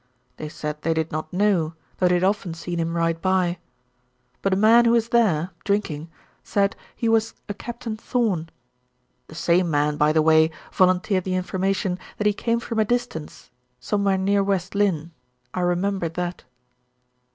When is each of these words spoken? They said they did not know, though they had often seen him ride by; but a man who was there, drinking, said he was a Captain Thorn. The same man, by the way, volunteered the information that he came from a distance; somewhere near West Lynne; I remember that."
They 0.37 0.49
said 0.49 0.81
they 0.81 0.95
did 0.95 1.11
not 1.11 1.31
know, 1.31 1.75
though 1.97 2.07
they 2.07 2.15
had 2.15 2.23
often 2.23 2.55
seen 2.55 2.79
him 2.79 2.95
ride 2.97 3.21
by; 3.21 3.59
but 4.41 4.51
a 4.51 4.55
man 4.55 4.85
who 4.85 4.93
was 4.93 5.09
there, 5.09 5.51
drinking, 5.63 6.09
said 6.43 6.75
he 6.95 7.07
was 7.07 7.35
a 7.47 7.53
Captain 7.53 7.95
Thorn. 7.95 8.49
The 9.27 9.35
same 9.35 9.69
man, 9.69 9.97
by 9.97 10.11
the 10.11 10.23
way, 10.23 10.49
volunteered 10.73 11.23
the 11.23 11.35
information 11.35 11.99
that 12.17 12.25
he 12.25 12.33
came 12.33 12.59
from 12.59 12.79
a 12.79 12.83
distance; 12.83 13.51
somewhere 13.79 14.17
near 14.17 14.43
West 14.43 14.73
Lynne; 14.73 15.11
I 15.53 15.59
remember 15.59 16.09
that." 16.09 16.45